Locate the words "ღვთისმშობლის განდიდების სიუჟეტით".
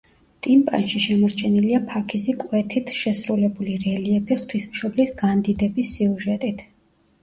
4.43-6.71